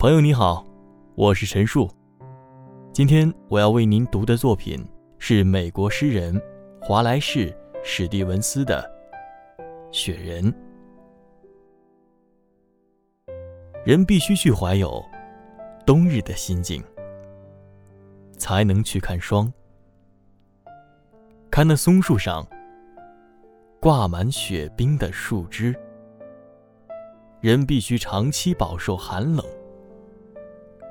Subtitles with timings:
[0.00, 0.64] 朋友你好，
[1.14, 1.86] 我是陈树。
[2.90, 4.82] 今天我要为您读的作品
[5.18, 6.40] 是美国诗人
[6.80, 7.50] 华莱士·
[7.84, 8.82] 史蒂文斯的
[9.92, 10.50] 《雪人》。
[13.84, 15.04] 人必须去怀有
[15.84, 16.82] 冬日的心境，
[18.38, 19.52] 才能去看霜。
[21.50, 22.48] 看那松树上
[23.78, 25.78] 挂满雪冰的树枝。
[27.42, 29.44] 人必须长期饱受寒冷，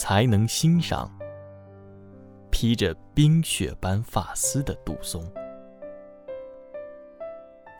[0.00, 1.14] 才能欣赏
[2.50, 5.22] 披着冰雪般发丝的杜松，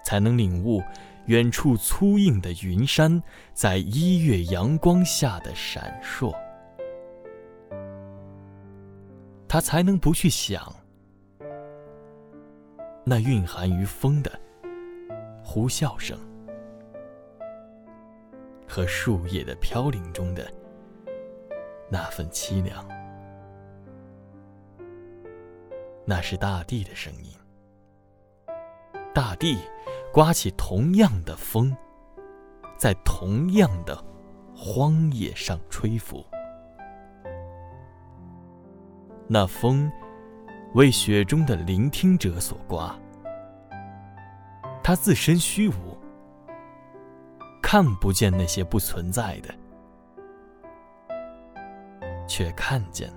[0.04, 0.82] 才能领悟
[1.28, 3.22] 远处粗硬的云山
[3.54, 6.30] 在一月阳光下的闪烁。
[9.48, 10.70] 他才能不去想
[13.02, 14.30] 那蕴含于风的
[15.42, 16.18] 呼啸声。
[18.68, 20.52] 和树叶的飘零中的
[21.92, 22.86] 那份凄凉，
[26.06, 27.32] 那是大地的声音。
[29.12, 29.58] 大地
[30.12, 31.76] 刮起同样的风，
[32.78, 34.02] 在同样的
[34.54, 36.24] 荒野上吹拂。
[39.26, 39.90] 那风
[40.74, 42.96] 为雪中的聆听者所刮，
[44.80, 45.98] 它自身虚无。
[47.60, 49.54] 看不见那些不存在的，
[52.29, 53.11] 却看见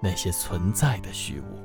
[0.00, 1.64] 那些存在的虚无。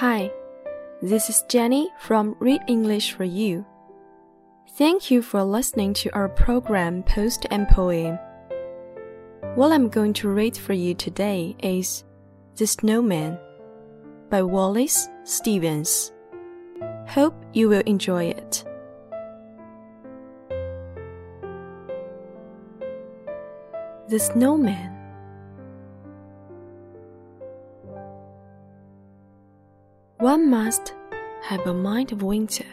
[0.00, 0.30] Hi,
[1.02, 3.66] this is Jenny from Read English for You.
[4.78, 8.18] Thank you for listening to our program Post and Poem.
[9.55, 12.03] What I'm going to read for you today is
[12.57, 13.39] The Snowman
[14.29, 16.11] by Wallace Stevens.
[17.07, 18.65] Hope you will enjoy it.
[24.09, 24.91] The Snowman
[30.17, 30.93] One must
[31.43, 32.65] have a mind of winter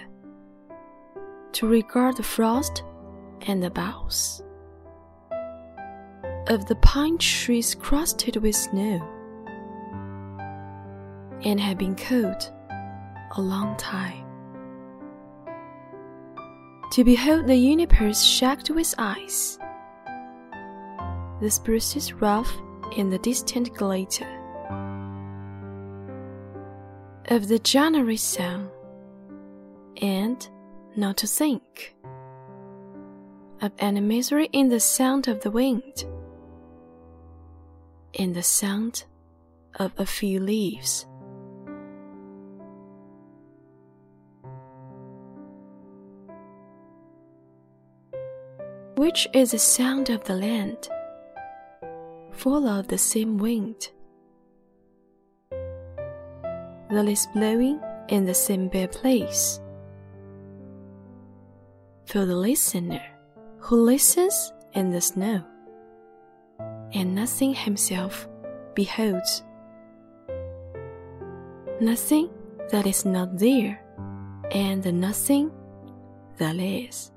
[1.53, 2.83] to regard the frost
[3.43, 4.43] and the boughs
[6.53, 9.01] of the pine trees crusted with snow
[11.45, 12.53] and have been cold
[13.37, 14.23] a long time.
[16.91, 19.59] To behold the universe shacked with ice,
[21.41, 22.55] the spruces rough
[22.97, 24.29] in the distant glitter
[27.29, 28.69] of the January sun,
[30.03, 30.47] and
[30.97, 31.97] not to think
[33.63, 36.05] of any misery in the sound of the wind,
[38.13, 39.05] in the sound
[39.77, 41.07] of a few leaves.
[48.97, 50.89] Which is the sound of the land,
[52.31, 53.91] full of the same wind,
[55.51, 59.59] that is blowing in the same bare place.
[62.07, 63.03] For the listener
[63.59, 65.43] who listens in the snow,
[66.93, 68.29] and nothing himself
[68.75, 69.43] beholds.
[71.81, 72.31] Nothing
[72.71, 73.83] that is not there,
[74.51, 75.51] and the nothing
[76.39, 77.11] that is.